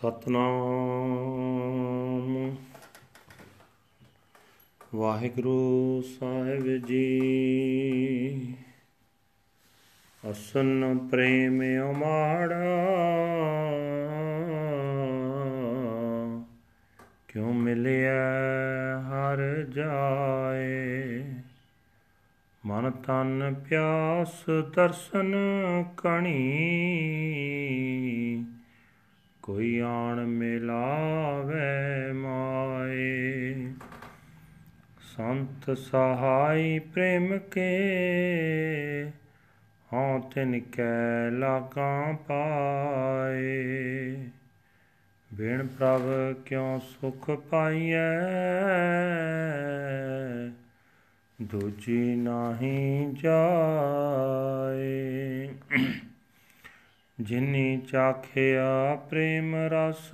ਸਤਨਾਮ। 0.00 2.56
ਵਾਹਿਗੁਰੂ 4.94 6.02
ਸਾਹਿਬ 6.20 6.86
ਜੀ, 6.86 8.54
ਅਸਨ 10.30 11.08
ਪ੍ਰੇਮ 11.10 11.62
ਉਮਾੜਾ 11.90 12.86
ਕਿਉ 17.28 17.52
ਮਿਲਿਆ 17.52 18.20
ਹਰ 19.00 19.66
ਜਾਏ? 19.70 21.24
ਮਨ 22.66 22.90
ਤਨ 22.90 23.54
ਪਿਆਸ 23.68 24.44
ਦਰਸ਼ਨ 24.74 25.34
ਕਣੀ। 25.96 26.56
ਕੋਈ 29.50 29.78
ਆਣ 29.78 30.26
ਮਿਲਾਵੇ 30.26 32.12
ਮਾਏ। 32.12 33.54
ਸੰਤ 35.16 35.78
ਸਹਾਈ 35.78 36.78
ਪ੍ਰੇਮ 36.78 37.38
ਕੇ, 37.38 37.90
ਹਾਂ 39.92 40.20
ਤਿਨ 40.20 40.60
ਕੈ 40.60 41.30
ਲਾਗਾਂ 41.30 42.14
ਪਾਏ। 42.14 44.16
ਬਿਨ 45.32 45.66
ਪ੍ਰਭ 45.66 46.44
ਕਿਉ 46.44 46.78
ਸੁਖ 46.78 47.30
ਪਾਈਐ? 47.30 48.18
ਦੂਜੀ 51.42 52.16
ਨਾਹੀ 52.16 53.16
ਜਾਏ। 53.22 55.48
ਜਿਨੀ 57.20 57.78
ਚਾਖਿਆ 57.78 58.96
ਪ੍ਰੇਮ 58.96 59.56
ਰਸ, 59.56 60.10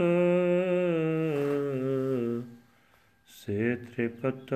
ਸੇ 3.26 3.76
ਤ੍ਰਿਪਤ 3.76 4.54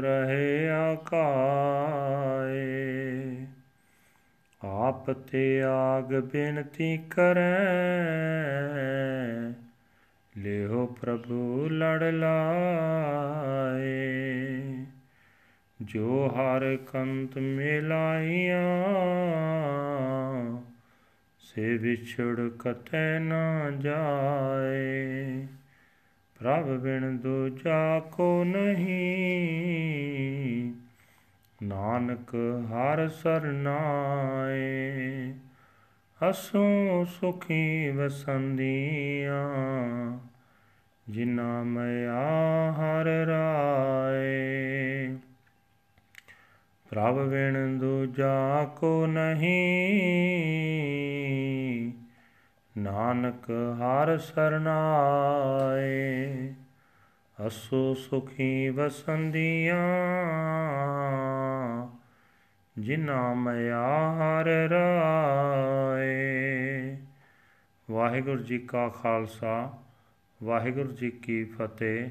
ਰਹੇ 0.00 0.68
ਆਕਾਏ। 0.70 2.66
ਆਪ 4.64 5.10
ਤੇ 5.10 5.62
ਆਗ 5.62 6.14
ਬੇਨਤੀ 6.20 6.98
ਕਰੈ, 6.98 7.58
ਲਿਓ 10.36 10.86
ਪ੍ਰਭੂ 10.86 11.68
ਲੜ 11.68 12.02
ਲਾਏ। 12.02 13.98
ਜੋ 15.82 16.28
ਹਰ 16.28 16.76
ਕੰਤ 16.92 17.38
ਮਿਲਾਈਆਂ 17.38 18.68
ਸੇ 21.58 21.76
ਵਿਛੜ 21.76 22.50
ਕਤੈ 22.58 23.18
ਨਾ 23.18 23.70
ਜਾਏ। 23.70 25.46
ਪ੍ਰਭ 26.38 26.80
ਬਿਨ 26.80 27.18
ਦੂਜਾ 27.18 28.00
ਕੋ 28.00 28.44
ਨਹੀਂ। 28.44 30.72
ਨਾਨਕ 31.62 32.36
ਹਰ 32.72 33.08
ਸਰਨਾਏ 33.08 35.34
ਅਸੋ 36.30 37.04
ਸੁਖੀ 37.04 37.88
ਵਸੰਦੀਆਂ। 37.88 39.52
ਜਿਨਾ 41.08 41.62
ਮਿਆ 41.62 42.72
ਹਰ 42.72 43.04
ਰਾਏ। 43.04 45.16
ਪ੍ਰਭ 46.90 47.28
ਬਿਨ 47.28 47.78
ਦੂਜਾ 47.78 48.64
ਕੋ 48.64 49.06
ਨਹੀਂ। 49.06 50.02
ਨਾਨਕ 52.78 53.50
ਹਰ 53.50 54.18
ਸਰਨਾਏ 54.18 54.94
ਅਸੋ 57.46 57.94
ਸੁਖੀ 57.94 58.68
ਵਸੰਦੀਆਂ 58.68 59.86
ਜਿਨਾ 62.78 63.34
ਮਿਆ 63.34 64.12
ਹਰ 64.12 64.44
ਰਾਏ। 64.44 66.08
ਵਾਹਿਗੁਰੂ 67.90 68.42
ਜੀ 68.42 68.58
ਕਾ 68.58 68.88
ਖਾਲਸਾ, 68.88 69.78
ਵਾਹਿਗੁਰੂ 70.42 70.92
ਜੀ 70.92 71.10
ਕੀ 71.10 71.44
ਫਤਿਹ। 71.44 72.10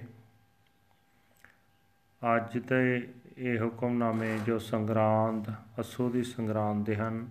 ਅੱਜ 2.35 2.68
ਤੇ 2.68 3.07
ਇਹ 3.38 3.59
ਹੁਕਮਨਾਮੇ 3.59 4.38
ਜੋ 4.46 4.58
ਸੰਗਰਾਂਦ, 4.59 5.53
ਅਸੋ 5.80 6.09
ਦੀ 6.09 6.24
ਸੰਗਰਾਂਦ 6.24 6.86
ਦੇ 6.86 6.96
ਹਨ। 6.96 7.28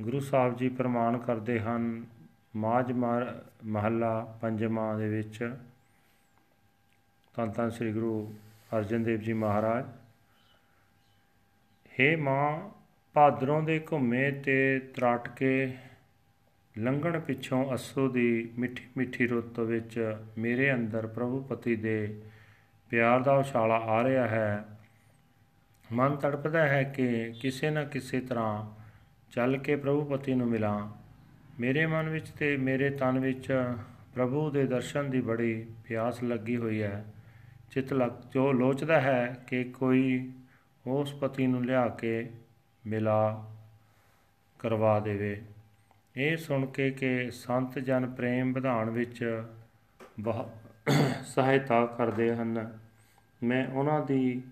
ਗੁਰੂ 0.00 0.20
ਸਾਹਿਬ 0.20 0.56
ਜੀ 0.56 0.68
ਪ੍ਰਮਾਣ 0.68 1.18
ਕਰਦੇ 1.18 1.60
ਹਨ, 1.60 2.04
ਮਾਝ 2.56 2.92
ਮਹੱਲਾ 2.92 4.38
ਪੰਜਵਾਂ 4.40 4.98
ਦੇ 4.98 5.08
ਵਿੱਚ। 5.08 5.54
ਤਾਂ 7.34 7.46
ਤਾਂ 7.46 7.70
ਸ੍ਰੀ 7.70 7.92
ਗੁਰੂ 7.92 8.34
ਅਰਜਨ 8.76 9.02
ਦੇਵ 9.02 9.20
ਜੀ 9.20 9.32
ਮਹਾਰਾਜ, 9.32 9.84
ਹੇ 12.00 12.16
ਮਾਂ, 12.16 12.70
ਭਾਦਰੋਂ 13.14 13.62
ਦੇ 13.62 13.84
ਘੁੰਮੇ 13.92 14.30
ਤੇ 14.30 14.78
ਤਰਾਟ 14.78 15.28
ਕੇ 15.28 15.76
ਲੰਘਣ 16.78 17.20
ਪਿੱਛੋਂ 17.20 17.74
ਅਸੋ 17.74 18.08
ਦੀ 18.08 18.50
ਮਿੱਠੀ 18.58 18.84
ਮਿੱਠੀ 18.96 19.26
ਰੁੱਤ 19.26 19.60
ਵਿੱਚ 19.60 20.16
ਮੇਰੇ 20.38 20.74
ਅੰਦਰ 20.74 21.06
ਪ੍ਰਭੂ 21.06 21.40
ਪਤੀ 21.42 21.76
ਦੇ 21.76 22.22
ਪਿਆਰ 22.90 23.20
ਦਾ 23.20 23.32
ਉਛਾਲਾ 23.32 23.74
ਆ 23.74 24.04
ਰਿਹਾ 24.04 24.26
ਹੈ। 24.28 24.64
ਮਨ 25.92 26.16
ਤੜਪਦਾ 26.16 26.68
ਹੈ 26.68 26.82
ਕਿ 26.82 27.32
ਕਿਸੇ 27.40 27.70
ਨਾ 27.70 27.84
ਕਿਸੇ 27.84 28.20
ਤਰ੍ਹਾਂ 28.20 28.70
ਚੱਲ 29.30 29.56
ਕੇ 29.56 29.76
ਪ੍ਰਭੂ 29.76 30.04
ਪਤੀ 30.04 30.34
ਨੂੰ 30.34 30.46
ਮਿਲਾਂ। 30.46 30.90
ਮੇਰੇ 31.60 31.86
ਮਨ 31.86 32.08
ਵਿੱਚ 32.08 32.28
ਤੇ 32.28 32.56
ਮੇਰੇ 32.56 32.90
ਤਨ 32.90 33.18
ਵਿੱਚ 33.18 33.74
ਪ੍ਰਭੂ 34.14 34.50
ਦੇ 34.50 34.66
ਦਰਸ਼ਨ 34.66 35.10
ਦੀ 35.10 35.20
ਬੜੀ 35.20 35.66
ਪਿਆਸ 35.88 36.22
ਲੱਗੀ 36.22 36.56
ਹੋਈ 36.56 36.82
ਹੈ। 36.82 37.04
ਚਿਤ 37.70 37.92
ਲੱਗ, 37.92 38.10
ਜੋ 38.32 38.52
ਲੋਚਦਾ 38.52 39.00
ਹੈ 39.00 39.44
ਕਿ 39.46 39.64
ਕੋਈ 39.64 40.32
ਉਸ 40.86 41.14
ਪਤੀ 41.14 41.46
ਨੂੰ 41.46 41.64
ਲਿਆ 41.64 41.88
ਕੇ 41.88 42.30
ਮਿਲਾ, 42.86 43.50
ਕਰਵਾ 44.58 45.00
ਦੇਵੇ। 45.00 45.42
ਇਹ 46.16 46.36
ਸੁਣ 46.36 46.66
ਕੇ 46.66 46.90
ਕਿ 46.90 47.30
ਸੰਤ 47.30 47.78
ਜਨ 47.78 48.06
ਪ੍ਰੇਮ 48.06 48.52
ਵਿਧਾਨ 48.52 48.90
ਵਿੱਚ 48.90 49.42
ਬਹੁਤ 50.20 50.50
ਸਹਾਇਤਾ 51.24 51.86
ਕਰਦੇ 51.86 52.34
ਹਨ। 52.36 52.78
ਮੈਂ 53.42 53.66
ਉਹਨਾਂ 53.68 54.00
ਦੀ 54.06 54.42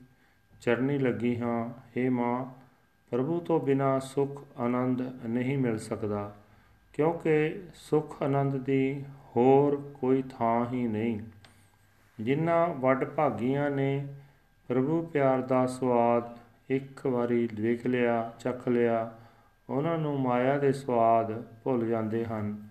ਚਰਨੀ 0.60 0.99
ਲੱਗੀ 0.99 1.38
ਹਾਂ। 1.41 1.69
हे 1.69 2.10
ਮਾਂ, 2.10 2.44
ਪ੍ਰਭੂ 3.10 3.41
ਤੋਂ 3.41 3.60
ਬਿਨਾ 3.60 3.99
ਸੁਖ 3.99 4.44
ਆਨੰਦ 4.59 5.03
ਨਹੀਂ 5.27 5.59
ਮਿਲ 5.59 5.78
ਸਕਦਾ, 5.78 6.34
ਕਿਉਂਕਿ 6.93 7.62
ਸੁਖ 7.75 8.22
ਆਨੰਦ 8.22 8.56
ਦੀ 8.56 9.04
ਹੋਰ 9.37 9.77
ਕੋਈ 10.00 10.22
ਥਾਂ 10.22 10.66
ਹੀ 10.66 10.87
ਨਹੀਂ। 10.87 11.21
ਜਿਨ੍ਹਾਂ 12.21 12.69
ਵੱਡ 12.69 13.04
ਭਾਗੀਆਂ 13.04 13.71
ਨੇ 13.71 14.06
ਪ੍ਰਭੂ 14.69 15.03
ਪਿਆਰ 15.03 15.43
ਦਾ 15.43 15.66
ਸਵਾਦ 15.66 16.38
ਇੱਕ 16.69 17.06
ਵਾਰੀ 17.06 17.48
ਵੇਖ 17.54 17.87
ਲਿਆ, 17.87 18.32
ਚੱਖ 18.38 18.69
ਲਿਆ, 18.69 19.12
ਉਹਨਾਂ 19.71 19.98
ਨੂੰ 19.98 20.21
ਮਾਇਆ 20.21 20.59
ਦੇ 20.59 20.72
ਸਵਾਦ 20.72 21.43
ਭੁੱਲ 21.65 21.87
ਜਾਂਦੇ 21.87 22.25
ਹਨ। 22.25 22.69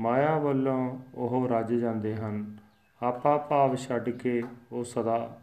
ਮਾਇਆ 0.00 0.38
ਵੱਲੋਂ 0.38 0.98
ਉਹ 1.14 1.48
ਰੱਜ 1.48 1.74
ਜਾਂਦੇ 1.74 2.16
ਹਨ। 2.16 2.56
ਆਪਾ 3.02 3.36
ਭਾਵ 3.36 3.76
ਛੱਡ 3.76 4.10
ਕੇ 4.10 4.42
ਉਹ 4.72 4.84
ਸਦਾ 4.84 5.40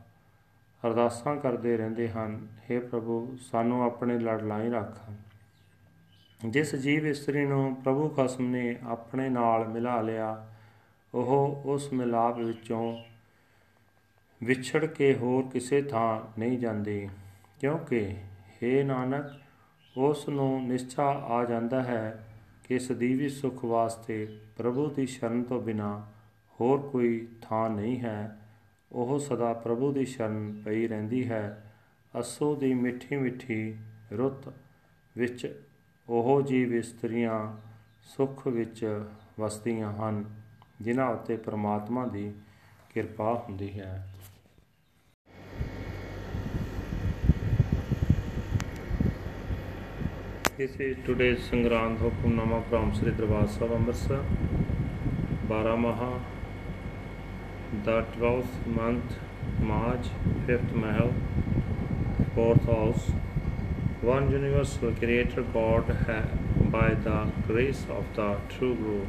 ਅਰਦਾਸਾਂ 0.88 1.36
ਕਰਦੇ 1.36 1.78
ਰਹਿੰਦੇ 1.78 2.10
ਹਨ। 2.10 2.48
हे 2.58 2.88
ਪ੍ਰਭੂ, 2.88 3.38
ਸਾਨੂੰ 3.42 3.84
ਆਪਣੇ 3.84 4.20
ਲੜ 4.20 4.42
ਲਾਈ 4.42 4.70
ਰੱਖ। 4.70 5.00
ਜਿਸ 6.46 6.76
ਜੀਵ 6.76 7.08
ਇਸਤਰੀ 7.08 7.46
ਨੂੰ 7.46 7.76
ਪ੍ਰਭੂ 7.76 8.10
ਖਸਮ 8.10 8.46
ਨੇ 8.46 8.80
ਆਪਣੇ 8.88 9.30
ਨਾਲ 9.30 9.68
ਮਿਲਾ 9.68 10.02
ਲਿਆ, 10.02 10.54
ਉਹ 11.14 11.62
ਉਸ 11.66 11.94
ਮਿਲਾਪ 11.94 12.38
ਵਿੱਚੋਂ 12.38 12.98
ਵਿਛੜ 14.44 14.86
ਕੇ 14.86 15.16
ਹੋਰ 15.16 15.44
ਕਿਸੇ 15.48 15.82
ਥਾਂ 15.82 16.40
ਨਹੀਂ 16.40 16.60
ਜਾਂਦੀ। 16.60 17.10
ਕਿਉਂਕਿ 17.60 18.16
हे 18.64 18.86
ਨਾਨਕ, 18.86 19.26
ਉਸ 19.98 20.30
ਨੂੰ 20.30 20.68
ਨਿਸ਼ਚਾ 20.68 21.06
ਆ 21.06 21.46
ਜਾਂਦਾ 21.46 21.84
ਹੈ 21.84 22.28
ਕਿ 22.68 22.80
ਸਦੀਵੀ 22.80 23.30
ਸੁਖ 23.30 23.66
ਵਾਸਤੇ 23.66 24.40
ਪ੍ਰਭੂ 24.58 24.88
ਦੀ 24.88 25.06
ਸ਼ਰਨ 25.06 25.44
ਤੋਂ 25.44 25.62
ਬਿਨਾ 25.62 26.11
ਹੋਰ 26.62 26.82
ਕੋਈ 26.82 27.28
ਥਾਂ 27.42 27.70
ਨਹੀਂ 27.70 28.00
ਹੈ। 28.00 28.38
ਉਹ 28.92 29.20
ਸਦਾ 29.20 29.54
ਪ੍ਰਭੂ 29.54 29.92
ਦੀ 29.92 30.06
ਸ਼ਰਨ 30.06 30.62
ਪਈ 30.66 30.88
ਰਹਿੰਦੀ 30.88 31.30
ਹੈ। 31.30 31.74
ਅਸੋ 32.20 32.56
ਦੀ 32.56 32.74
ਮਿੱਠੀ 32.74 33.16
ਮਿੱਠੀ 33.16 33.78
ਰੁੱਤ 34.18 34.54
ਵਿੱਚ 35.18 35.64
ਉਹ 36.10 36.42
ਜੀਵ 36.42 36.76
ਇਸਤਰੀਆਂ 36.76 37.58
ਸੁਖ 38.04 38.48
ਵਿੱਚ 38.48 39.04
ਵਸਦੀਆਂ 39.40 39.94
ਹਨ 39.94 40.26
ਜਿਨ੍ਹਾਂ 40.82 41.10
ਉੱਤੇ 41.10 41.38
ਪ੍ਰਮਾਤਮਾ 41.38 42.08
ਦੀ 42.08 42.34
ਕਿਰਪਾ 42.94 43.46
ਹੁੰਦੀ 43.50 43.80
ਹੈ। 43.80 44.14
This 50.60 50.74
is 50.74 50.98
today's 51.08 51.40
Sangrand 51.50 51.98
Hukumnama 52.02 52.60
from 52.70 52.92
Sri 52.98 53.12
Darbar 53.20 53.46
Sahib 53.54 53.72
Amritsar, 53.78 54.20
Baramaha, 55.50 56.12
the 57.72 58.04
12th 58.18 58.68
month, 58.68 59.16
March, 59.62 60.08
5th 60.46 60.74
Mahal, 60.74 61.14
4th 62.36 62.66
house. 62.66 63.12
One 64.02 64.30
universal 64.30 64.92
creator 64.92 65.42
God 65.42 65.88
by 66.70 66.96
the 66.96 67.32
grace 67.48 67.86
of 67.90 68.06
the 68.14 68.38
true 68.50 68.76
Guru 68.76 69.06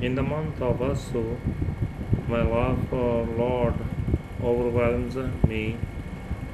In 0.00 0.14
the 0.14 0.22
month 0.22 0.62
of 0.62 0.78
Asu, 0.78 1.36
my 2.28 2.40
love 2.40 2.88
for 2.88 3.26
Lord 3.26 3.74
overwhelms 4.42 5.16
me. 5.46 5.76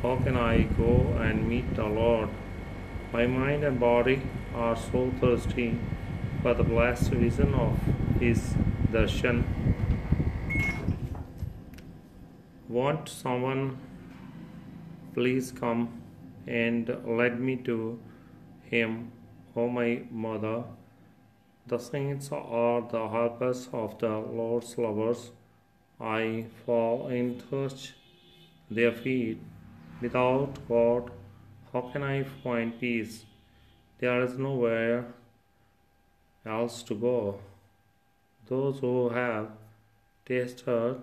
How 0.02 0.16
can 0.16 0.36
I 0.36 0.62
go 0.62 1.16
and 1.20 1.48
meet 1.48 1.76
the 1.76 1.86
Lord? 1.86 2.30
My 3.12 3.28
mind 3.28 3.62
and 3.62 3.78
body 3.78 4.22
are 4.56 4.74
so 4.74 5.12
thirsty 5.20 5.78
for 6.42 6.52
the 6.52 6.64
blessed 6.64 7.12
vision 7.12 7.54
of 7.54 7.78
His 8.18 8.54
darshan. 8.94 9.42
Want 12.68 13.08
someone 13.08 13.62
please 15.14 15.50
come 15.60 15.82
and 16.46 16.92
lead 17.04 17.40
me 17.40 17.56
to 17.68 17.98
him, 18.70 19.10
O 19.56 19.68
my 19.68 20.02
mother. 20.10 20.64
The 21.66 21.78
saints 21.78 22.30
are 22.32 22.82
the 22.92 23.08
helpers 23.08 23.68
of 23.72 23.98
the 23.98 24.10
Lord's 24.40 24.76
lovers. 24.76 25.30
I 26.00 26.44
fall 26.64 27.08
and 27.08 27.42
touch 27.50 27.94
their 28.70 28.92
feet. 28.92 29.40
Without 30.00 30.60
God, 30.68 31.10
how 31.72 31.82
can 31.92 32.02
I 32.02 32.22
find 32.44 32.78
peace? 32.78 33.24
There 33.98 34.22
is 34.22 34.38
nowhere 34.38 35.06
else 36.44 36.82
to 36.84 36.94
go. 36.94 37.40
Those 38.48 38.80
who 38.80 39.08
have 39.08 39.48
tasted 40.26 41.00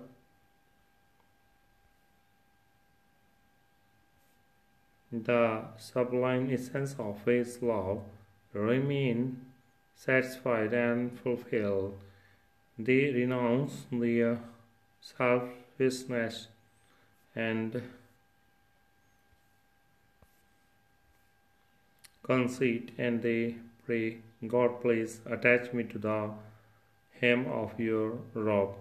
the 5.12 5.64
sublime 5.78 6.50
essence 6.52 6.96
of 6.98 7.26
His 7.26 7.62
love 7.62 8.04
remain 8.54 9.42
satisfied 9.96 10.74
and 10.74 11.20
fulfilled. 11.20 12.00
They 12.78 13.12
renounce 13.12 13.86
their 13.92 14.40
selfishness 15.02 16.48
and 17.36 17.82
conceit 22.24 22.92
and 22.98 23.22
they 23.22 23.56
pray, 23.86 24.20
God, 24.48 24.82
please 24.82 25.22
attach 25.26 25.74
me 25.74 25.84
to 25.86 25.98
the 25.98 26.30
hem 27.22 27.46
of 27.48 27.80
your 27.80 28.18
robe. 28.34 28.76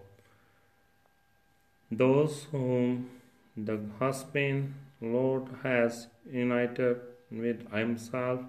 Those 1.90 2.44
whom 2.50 3.10
the 3.56 3.81
husband 3.98 4.75
Lord 5.00 5.48
has 5.62 6.08
united 6.31 7.00
with 7.31 7.70
himself 7.72 8.40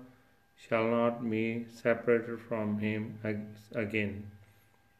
shall 0.57 0.87
not 0.87 1.29
be 1.29 1.65
separated 1.71 2.39
from 2.47 2.79
him 2.79 3.19
again. 3.73 4.29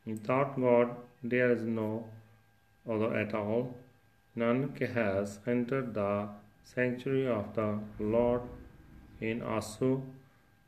Without 0.05 0.59
God, 0.59 0.95
there 1.23 1.51
is 1.51 1.61
no 1.63 2.05
other 2.89 3.15
at 3.15 3.33
all. 3.33 3.75
None 4.35 4.75
has 4.93 5.39
entered 5.45 5.93
the 5.93 6.29
sanctuary 6.63 7.27
of 7.27 7.53
the 7.53 7.79
Lord 7.99 8.41
in 9.19 9.41
Asu. 9.41 10.01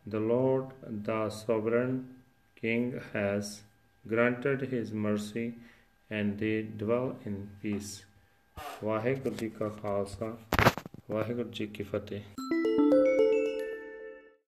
The 0.06 0.20
Lord, 0.20 0.66
the 0.86 1.30
sovereign 1.30 2.16
King, 2.60 3.00
has 3.14 3.62
granted 4.06 4.62
his 4.72 4.92
mercy 5.06 5.54
and 6.12 6.38
they 6.40 6.56
dwell 6.78 7.16
in 7.26 7.38
peace. 7.62 7.94
Waheguru 8.84 9.36
ji 9.36 9.50
ਕਾ 9.50 9.70
ਖਾਲਸਾ 9.70 10.38
ਵਾਹਿਗੁਰੂ 11.12 11.50
ਜੀ 11.50 11.68
ਕੀ 11.68 11.84
ਫਤਿਹ 11.84 12.22